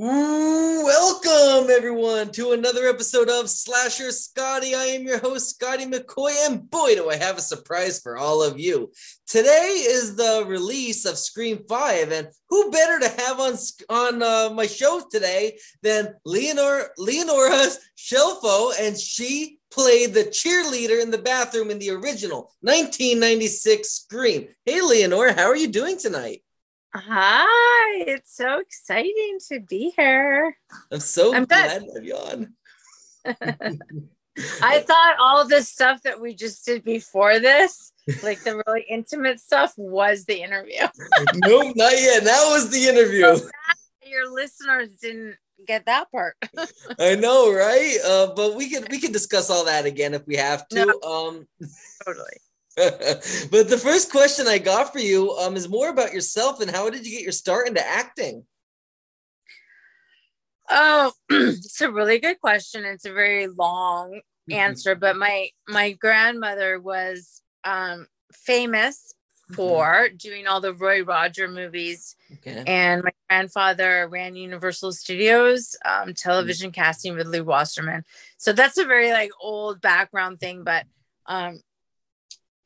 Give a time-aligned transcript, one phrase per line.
[0.00, 4.74] Ooh, welcome everyone to another episode of Slasher Scotty.
[4.74, 8.42] I am your host, Scotty McCoy, and boy, do I have a surprise for all
[8.42, 8.90] of you.
[9.26, 13.54] Today is the release of Scream 5, and who better to have on
[13.90, 17.66] on uh, my show today than Leonora Leonora
[17.98, 24.48] Scelfo, and she played the cheerleader in the bathroom in the original 1996 Scream.
[24.64, 26.42] Hey, Leonora, how are you doing tonight?
[26.94, 30.54] Hi, it's so exciting to be here.
[30.90, 32.54] I'm so I'm glad to have you on.
[34.62, 37.92] I thought all the stuff that we just did before this,
[38.22, 40.86] like the really intimate stuff, was the interview.
[41.36, 42.24] nope, not yet.
[42.24, 43.36] That was the interview.
[43.36, 43.48] So
[44.04, 45.36] your listeners didn't
[45.66, 46.36] get that part.
[46.98, 47.96] I know, right?
[48.06, 50.84] Uh, but we can we can discuss all that again if we have to.
[50.86, 51.48] No, um,
[52.04, 52.36] totally.
[52.76, 56.88] but the first question I got for you um, is more about yourself and how
[56.88, 58.44] did you get your start into acting?
[60.70, 62.84] Oh, it's a really good question.
[62.86, 64.52] It's a very long mm-hmm.
[64.52, 69.54] answer, but my my grandmother was um, famous mm-hmm.
[69.54, 72.64] for doing all the Roy Roger movies, okay.
[72.66, 76.80] and my grandfather ran Universal Studios um, television mm-hmm.
[76.80, 78.04] casting with Lew Wasserman.
[78.38, 80.86] So that's a very like old background thing, but
[81.26, 81.60] um,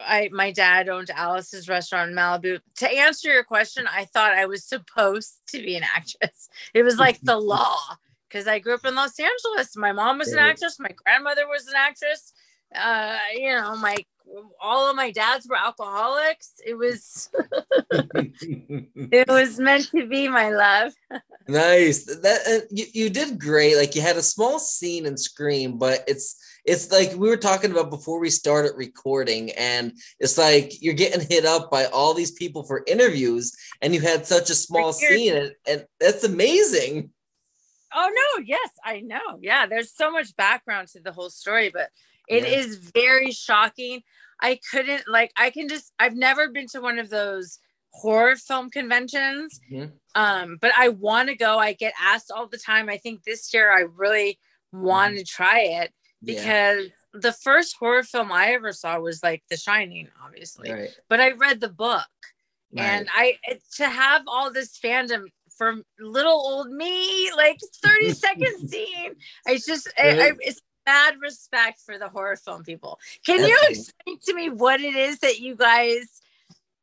[0.00, 2.60] I my dad owned Alice's restaurant in Malibu.
[2.76, 6.48] To answer your question, I thought I was supposed to be an actress.
[6.74, 7.76] It was like the law
[8.28, 9.76] because I grew up in Los Angeles.
[9.76, 10.78] My mom was an actress.
[10.78, 12.32] My grandmother was an actress.
[12.74, 13.96] Uh, you know, my
[14.60, 16.54] all of my dads were alcoholics.
[16.64, 17.30] It was
[17.92, 20.92] it was meant to be my love.
[21.48, 22.04] nice.
[22.04, 23.76] That uh, you, you did great.
[23.76, 26.36] Like you had a small scene in Scream, but it's
[26.66, 31.26] it's like we were talking about before we started recording and it's like you're getting
[31.26, 35.34] hit up by all these people for interviews and you had such a small scene
[35.34, 37.10] and, and that's amazing.
[37.94, 39.38] Oh no yes i know.
[39.40, 41.90] Yeah there's so much background to the whole story but
[42.28, 42.58] it yeah.
[42.58, 44.02] is very shocking.
[44.40, 47.58] I couldn't like i can just i've never been to one of those
[47.90, 49.90] horror film conventions mm-hmm.
[50.14, 51.58] um but i want to go.
[51.58, 52.90] I get asked all the time.
[52.90, 54.38] I think this year i really
[54.72, 55.42] want to mm-hmm.
[55.42, 55.92] try it
[56.26, 57.20] because yeah.
[57.20, 60.70] the first horror film I ever saw was like The Shining, obviously.
[60.70, 60.90] Right.
[61.08, 62.04] But I read the book,
[62.76, 62.84] right.
[62.84, 63.38] and I
[63.76, 65.26] to have all this fandom
[65.56, 69.14] from little old me, like 30 second scene.
[69.46, 70.20] I just right.
[70.20, 72.98] I, I, it's mad respect for the horror film people.
[73.24, 73.48] Can okay.
[73.48, 76.20] you explain to me what it is that you guys?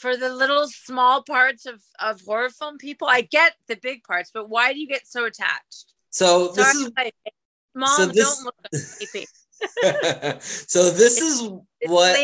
[0.00, 4.30] for the little small parts of, of horror film people i get the big parts
[4.32, 6.90] but why do you get so attached so this is
[7.74, 8.54] Mom, so this, don't look
[10.42, 11.42] so this is
[11.86, 12.16] what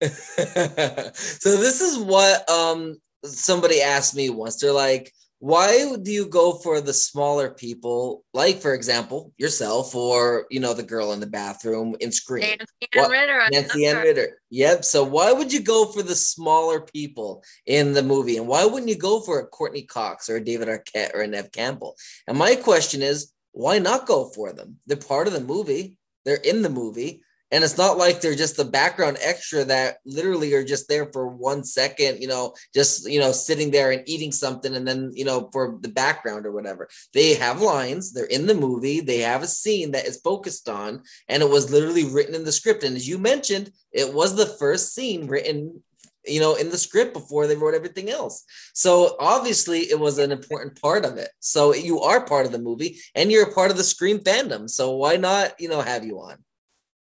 [1.14, 4.56] so this is what um somebody asked me once.
[4.56, 10.46] They're like, why do you go for the smaller people, like for example, yourself or
[10.50, 12.42] you know the girl in the bathroom in Scream?
[12.42, 13.42] Nancy Ann Ritter.
[13.50, 14.38] Nancy Ann Ritter.
[14.50, 14.84] Yep.
[14.84, 18.90] So why would you go for the smaller people in the movie, and why wouldn't
[18.90, 21.96] you go for a Courteney Cox or a David Arquette or a Neve Campbell?
[22.26, 24.76] And my question is, why not go for them?
[24.86, 25.96] They're part of the movie.
[26.24, 27.22] They're in the movie.
[27.52, 31.26] And it's not like they're just the background extra that literally are just there for
[31.26, 35.24] one second, you know, just, you know, sitting there and eating something and then, you
[35.24, 36.88] know, for the background or whatever.
[37.12, 41.02] They have lines, they're in the movie, they have a scene that is focused on,
[41.28, 42.84] and it was literally written in the script.
[42.84, 45.82] And as you mentioned, it was the first scene written
[46.26, 48.44] you know, in the script before they wrote everything else.
[48.74, 51.30] So obviously it was an important part of it.
[51.40, 54.68] So you are part of the movie and you're a part of the Scream fandom.
[54.68, 56.36] So why not, you know, have you on?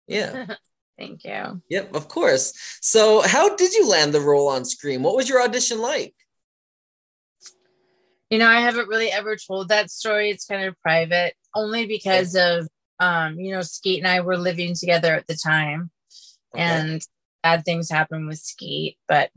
[0.07, 0.47] Yeah.
[0.97, 1.61] Thank you.
[1.69, 2.53] Yep, of course.
[2.81, 5.03] So how did you land the role on Scream?
[5.03, 6.13] What was your audition like?
[8.29, 10.29] You know, I haven't really ever told that story.
[10.29, 12.59] It's kind of private, only because okay.
[12.59, 12.67] of
[12.99, 15.91] um, you know, Skeet and I were living together at the time.
[16.55, 16.63] Okay.
[16.63, 17.01] And
[17.43, 18.97] bad things happen with Skeet.
[19.07, 19.29] But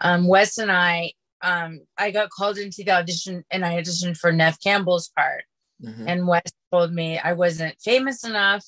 [0.00, 1.12] um, Wes and I,
[1.42, 5.44] um, I got called into the audition and I auditioned for Neve Campbell's part.
[5.84, 6.08] Mm-hmm.
[6.08, 6.42] And Wes
[6.72, 8.64] told me I wasn't famous enough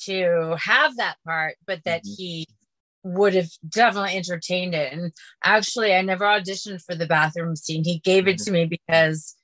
[0.00, 2.14] to have that part, but that mm-hmm.
[2.16, 2.46] he
[3.04, 4.92] would have definitely entertained it.
[4.92, 5.12] And
[5.42, 7.84] actually, I never auditioned for the bathroom scene.
[7.84, 8.30] He gave mm-hmm.
[8.30, 9.36] it to me because,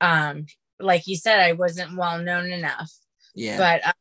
[0.00, 0.46] um,
[0.78, 2.92] like you said, I wasn't well known enough.
[3.34, 3.56] Yeah.
[3.56, 3.92] But uh,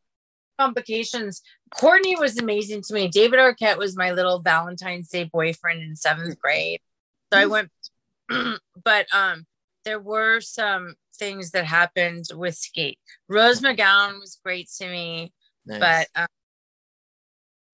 [0.59, 1.41] complications.
[1.79, 3.07] Courteney was amazing to me.
[3.07, 6.81] David Arquette was my little Valentine's Day boyfriend in seventh grade.
[7.31, 7.69] So I went,
[8.29, 9.45] but um,
[9.85, 12.97] there were some things that happened with Skeet.
[13.27, 15.33] Rose McGowan was great to me,
[15.65, 15.79] nice.
[15.79, 16.27] but um,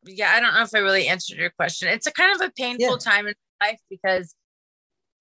[0.04, 1.88] yeah, I don't know if I really answered your question.
[1.88, 3.12] It's a kind of a painful yeah.
[3.12, 4.36] time in life because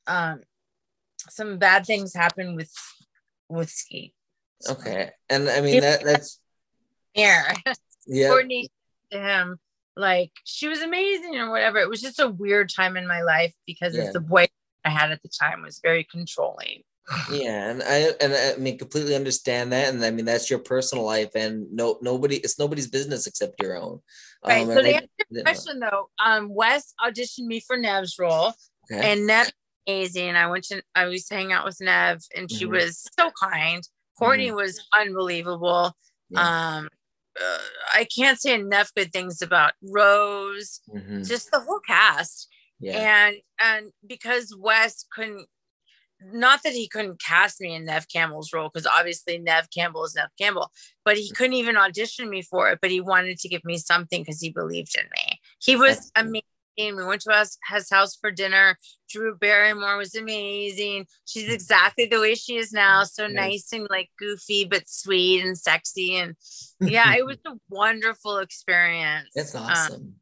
[0.07, 0.41] um,
[1.29, 2.73] some bad things happen with
[3.49, 4.13] with Skeet.
[4.69, 6.41] Okay, and I mean that that's
[7.15, 7.55] yeah,
[8.07, 8.29] yeah.
[8.29, 8.69] Courteney
[9.11, 9.59] to him
[9.97, 11.79] like she was amazing or whatever.
[11.79, 14.11] It was just a weird time in my life because Yeah.
[14.13, 14.47] the boy
[14.85, 16.83] I had at the time was very controlling.
[17.31, 21.05] Yeah, and I and I mean completely understand that, and I mean that's your personal
[21.05, 24.01] life, and no nobody it's nobody's business except your own.
[24.45, 24.63] Right.
[24.63, 25.43] Um, so and to I answer your didn't know.
[25.53, 28.55] question though, um, Wes auditioned me for Neve's role,
[28.91, 29.13] Okay.
[29.13, 29.53] and Neve
[29.87, 30.35] amazing.
[30.35, 32.71] I went to I was hanging out with Neve, and she Mhm.
[32.71, 33.87] was so kind.
[34.19, 35.95] Courteney was unbelievable.
[36.31, 36.79] Yeah.
[36.79, 36.89] Um,
[37.41, 37.59] uh,
[37.93, 41.27] I can't say enough good things about Rose, Mhm.
[41.27, 42.49] just the whole cast.
[42.81, 43.27] Yeah.
[43.29, 45.47] and and because Wes couldn't
[46.21, 50.15] not that he couldn't cast me in Neve Campbell's role because obviously Neve Campbell is
[50.15, 50.71] Neve Campbell,
[51.05, 52.79] but he couldn't even audition me for it.
[52.81, 55.41] But he wanted to give me something because he believed in me.
[55.61, 56.43] He was amazing.
[56.79, 58.77] We went to his, his house for dinner.
[59.09, 61.07] Drew Barrymore was amazing.
[61.25, 63.35] She's exactly the way she is now, so Nice.
[63.35, 66.17] nice and like goofy but sweet and sexy.
[66.17, 66.35] And
[66.81, 69.29] yeah, it was a wonderful experience.
[69.35, 70.15] That's Um, awesome.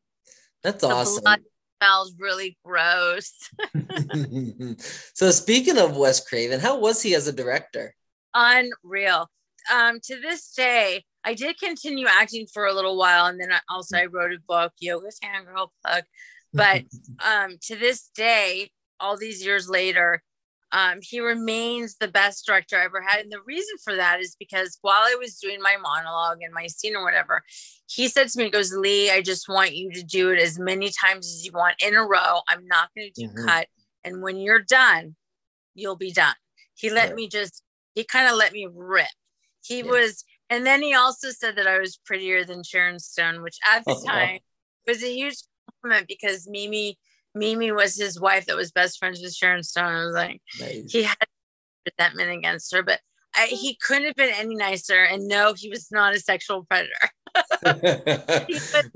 [0.63, 1.25] That's the awesome.
[1.81, 3.33] smells really gross.
[5.15, 7.95] so speaking of Wes Craven, how was he as a director?
[8.35, 9.29] unreal.
[9.73, 13.61] Um, to this day, I did continue acting for a little while, and then I
[13.69, 16.03] also I wrote a book, Yoga's Fangirl Plug.
[16.53, 16.85] But
[17.25, 18.71] um, to this day,
[19.01, 20.23] all these years later,
[20.73, 23.21] um, he remains the best director I ever had.
[23.21, 26.67] And the reason for that is because while I was doing my monologue and my
[26.67, 27.43] scene or whatever,
[27.87, 30.59] he said to me, he goes, Lee, I just want you to do it as
[30.59, 32.41] many times as you want in a row.
[32.49, 33.47] I'm not going to do Mhm.
[33.47, 33.69] cut.
[34.03, 35.15] And when you're done,
[35.75, 36.35] you'll be done.
[36.75, 37.17] He let Right.
[37.17, 37.63] me just,
[37.95, 39.07] he kind of let me rip.
[39.63, 39.91] He Yeah.
[39.91, 43.85] was, and then he also said that I was prettier than Sharon Stone, which at
[43.85, 44.11] the Oh, wow.
[44.13, 44.39] time
[44.87, 45.37] was a huge
[45.83, 46.99] compliment because Mimi,
[47.35, 49.85] Mimi was his wife that was best friends with Sharon Stone.
[49.85, 50.93] I was like, Nice.
[50.93, 51.17] he had
[51.99, 53.01] resentment against her, but
[53.35, 55.03] I, he couldn't have been any nicer.
[55.03, 56.93] And no, he was not a sexual predator.
[58.49, 58.91] He was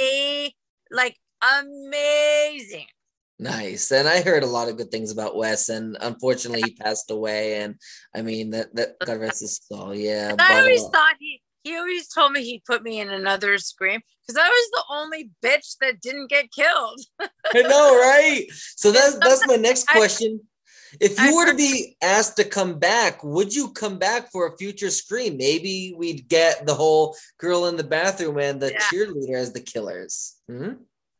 [0.00, 0.54] a
[0.90, 1.16] like
[1.58, 2.86] amazing.
[3.38, 3.90] nice.
[3.92, 7.60] And I heard a lot of good things about Wes, and unfortunately he passed away.
[7.60, 7.74] And
[8.14, 9.94] I mean that that God rest his soul.
[9.94, 10.34] Yeah.
[10.38, 14.00] I always uh, thought he he always told me he'd put me in another scream
[14.26, 17.00] because I was the only bitch that didn't get killed.
[17.20, 18.46] I know, right?
[18.76, 20.40] So that's that's my next question.
[21.00, 24.56] If you were to be asked to come back, would you come back for a
[24.56, 25.36] future scream?
[25.36, 28.80] Maybe we'd get the whole girl in the bathroom and the Yeah.
[28.80, 30.36] cheerleader as the killers.
[30.48, 30.72] Hmm?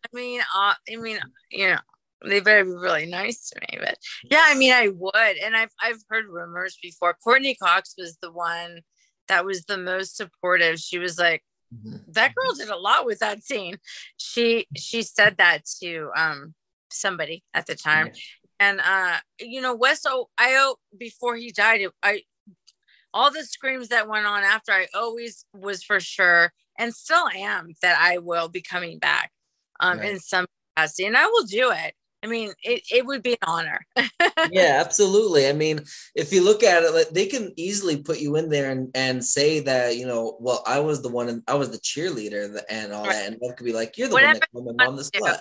[0.04, 1.78] I mean, uh, I mean, you know,
[2.24, 3.78] they better be really nice to me.
[3.80, 7.16] But yeah, I mean, I would, and I've I've heard rumors before.
[7.22, 8.82] Courteney Cox was the one
[9.32, 10.78] that was the most supportive.
[10.78, 11.42] She was like,
[11.74, 12.04] Mhm.
[12.08, 13.78] that girl did a lot with that scene.
[14.18, 16.54] She she said that to um
[16.90, 18.18] somebody at the time, Right.
[18.60, 22.24] and uh, you know, Wes O I O before he died, it, I
[23.14, 27.72] all the screams that went on after, I always was for sure, and still am
[27.80, 29.32] that I will be coming back
[29.80, 30.10] um Right.
[30.10, 30.44] in some
[30.76, 31.94] capacity, and I will do it.
[32.22, 33.86] I mean, it, it would be an honor.
[34.52, 35.48] yeah, absolutely.
[35.48, 35.80] I mean,
[36.14, 39.24] if you look at it, like, they can easily put you in there and, and
[39.24, 42.92] say that, you know, well, I was the one and I was the cheerleader and
[42.92, 43.14] all Right.
[43.14, 43.26] that.
[43.32, 45.40] And that could be like, you're the Whatever one that my mom the slut.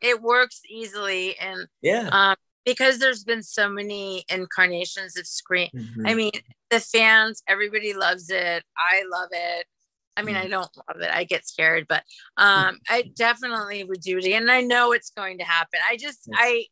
[0.00, 2.08] it works easily, and Yeah.
[2.10, 5.68] um because there's been so many incarnations of Scream.
[5.74, 6.08] Mhm.
[6.08, 6.30] I mean,
[6.70, 8.62] the fans, everybody loves it.
[8.78, 9.66] I love it.
[10.16, 10.40] I mean, Mm.
[10.44, 11.10] I don't love it.
[11.10, 12.02] I get scared, but
[12.36, 14.42] um, I definitely would do it again.
[14.42, 15.80] And I know it's going to happen.
[15.88, 16.66] I just, I,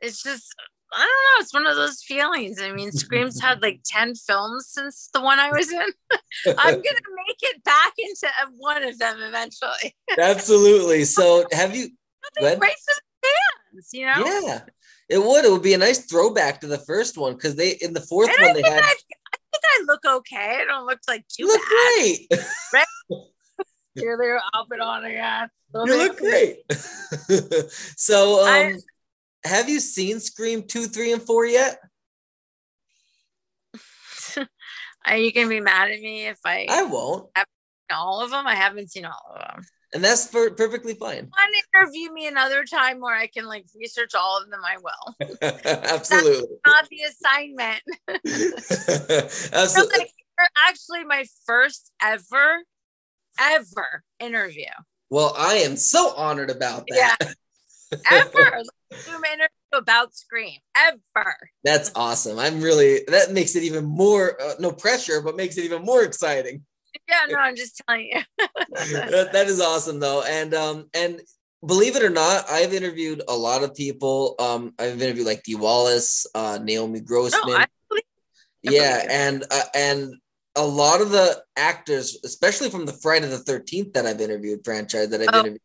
[0.00, 0.54] it's just,
[0.92, 1.42] I don't know.
[1.42, 2.60] It's one of those feelings.
[2.62, 5.86] I mean, Scream's had like 10 films since the one I was in.
[6.58, 9.96] I'm going to make it back into uh, one of them eventually.
[10.18, 11.04] absolutely.
[11.04, 11.90] So have you,
[12.38, 14.24] great for the fans, you know?
[14.24, 14.60] yeah,
[15.08, 15.44] it would.
[15.44, 18.30] It would be a nice throwback to the first one because they, in the fourth
[18.30, 18.94] And I one, they had, I, I
[19.52, 20.60] think I look okay.
[20.60, 22.38] I don't look like too you look bad.
[22.70, 22.84] great.
[23.98, 25.50] Cheerleader outfit on again.
[25.74, 26.62] You look great.
[27.96, 28.74] so, um, I-
[29.44, 31.78] have you seen Scream 2, 3, and 4 yet?
[35.06, 37.30] Are you gonna be mad at me if I, I won't.
[37.90, 38.46] all of them?
[38.46, 39.64] I haven't seen all of them.
[39.94, 41.30] And that's for, perfectly fine.
[41.30, 44.60] Want interview me another time where I can like research all of them?
[44.64, 45.38] I will.
[45.64, 46.56] Absolutely.
[46.66, 47.82] Not the assignment.
[49.30, 49.98] So, Absolutely.
[49.98, 50.10] like,
[50.68, 52.64] actually my first ever,
[53.38, 54.66] ever interview.
[55.10, 57.16] Well, I am so honored about that.
[57.20, 57.28] Yeah.
[58.10, 60.58] Ever like, Zoom interview about Scream.
[60.76, 61.36] Ever.
[61.64, 62.38] That's awesome.
[62.38, 66.02] I'm really that makes it even more uh, no pressure, but makes it even more
[66.02, 66.64] exciting.
[67.08, 68.20] Yeah, no, I'm just telling you.
[68.40, 70.22] that, that is awesome though.
[70.22, 71.20] And um and
[71.64, 74.34] believe it or not, I've interviewed a lot of people.
[74.38, 77.56] Um I've interviewed like Dee Wallace, uh Naomi no, Grossman.
[77.56, 78.04] I believe
[78.62, 80.14] Yeah, and uh, and
[80.56, 85.08] a lot of the actors, especially from the Friday the Thirteenth that I've interviewed franchise
[85.10, 85.40] that I've oh.
[85.40, 85.60] interviewed,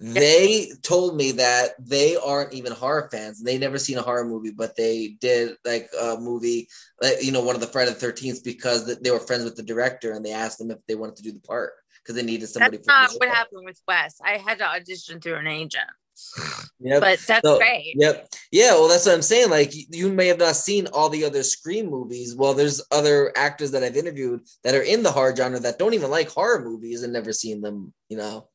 [0.00, 3.40] they told me that they aren't even horror fans.
[3.40, 6.68] They never seen a horror movie, but they did like a movie,
[7.00, 9.62] like you know, one of the Friday the Thirteenth because they were friends with the
[9.62, 12.48] director and they asked them if they wanted to do the part because they needed
[12.48, 12.78] somebody.
[12.78, 14.18] That's not what happened with Wes.
[14.24, 15.86] I had to audition through an agent.
[16.84, 17.00] Yep.
[17.00, 17.94] But that's so, great.
[17.94, 18.28] Yep.
[18.50, 18.72] Yeah.
[18.72, 19.50] Well, that's what I'm saying.
[19.50, 22.34] Like, you may have not seen all the other Scream movies.
[22.34, 25.94] Well, there's other actors that I've interviewed that are in the horror genre that don't
[25.94, 27.94] even like horror movies and never seen them.
[28.08, 28.48] You know,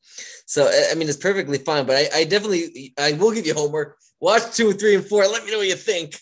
[0.44, 1.86] so I mean, it's perfectly fine.
[1.86, 3.96] But I, I definitely, I will give you homework.
[4.20, 5.26] Watch two, three, and four.
[5.26, 6.18] Let me know what you think.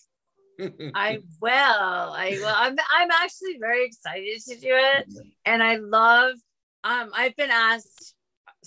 [0.95, 1.51] I will.
[1.51, 2.55] I will.
[2.55, 2.77] I'm.
[2.97, 5.07] I'm actually very excited to do it,
[5.45, 6.35] and I love.
[6.85, 8.15] Um, I've been asked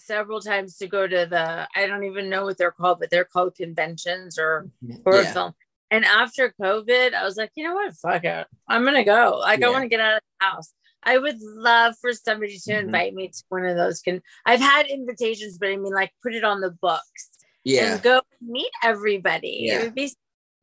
[0.10, 3.32] several times to go to the I don't even know what they're called, but they're
[3.36, 4.68] called conventions or
[5.04, 5.34] horror yeah.
[5.34, 5.54] film.
[5.92, 7.94] And after COVID, I was like, you know what?
[7.94, 8.48] Fuck it.
[8.68, 9.38] I'm gonna go.
[9.40, 9.68] Like, yeah.
[9.68, 10.74] I want to get out of the house.
[11.04, 12.86] I would love for somebody to mm-hmm.
[12.86, 14.02] invite me to one of those.
[14.02, 17.30] Can I've had invitations, but I mean, like, put it on the books.
[17.64, 17.94] Yeah.
[17.94, 19.60] And go meet everybody.
[19.62, 19.80] Yeah.
[19.80, 20.12] It would be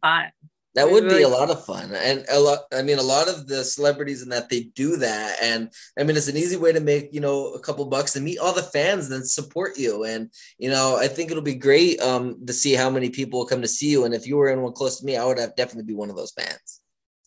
[0.03, 0.31] fun.
[0.77, 1.91] That would be a lot of fun.
[1.95, 5.39] And a lot, I mean, a lot of the celebrities and that they do that.
[5.43, 8.23] And I mean, it's an easy way to make, you know, a couple bucks and
[8.23, 10.05] meet all the fans and support you.
[10.05, 13.63] And, you know, I think it'll be great um, to see how many people come
[13.63, 14.05] to see you.
[14.05, 16.11] And if you were in one close to me, I would have definitely be one
[16.11, 16.81] of those fans.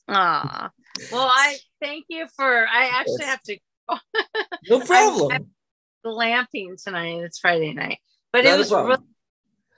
[0.08, 0.70] Ah,
[1.12, 3.58] well, I thank you for, I actually have to.
[4.70, 5.32] no problem.
[5.32, 5.48] I'm,
[6.06, 7.24] I'm glamping tonight.
[7.24, 7.98] It's Friday night,
[8.32, 8.98] but Not it was really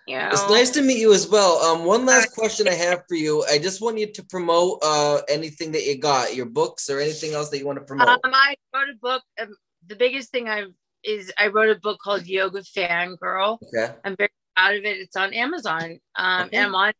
[0.07, 0.29] yeah.
[0.31, 1.57] It's nice to meet you as well.
[1.57, 3.43] Um, one last question I have for you.
[3.45, 7.33] I just want you to promote uh anything that you got, your books or anything
[7.33, 8.07] else that you want to promote.
[8.07, 9.23] Um, I wrote a book.
[9.39, 9.55] Um,
[9.87, 13.57] the biggest thing I've is I wrote a book called Yoga Fangirl.
[13.63, 13.93] Okay.
[14.03, 14.97] I'm very proud of it.
[14.97, 15.99] It's on Amazon.
[16.15, 16.57] Um, okay.
[16.57, 16.93] and I'm on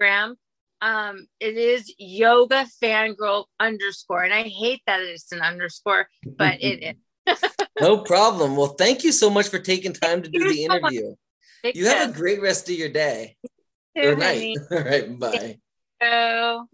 [0.00, 0.34] Instagram.
[0.80, 6.96] Um, it is Yoga Fangirl underscore, and I hate that it's an underscore, but it
[7.26, 7.40] is.
[7.80, 8.56] no problem.
[8.56, 11.14] Well, thank you so much for taking time to do the interview.
[11.62, 13.36] Take you have a great rest of your day
[13.96, 14.56] or night.
[14.70, 15.18] All right,
[16.00, 16.68] bye.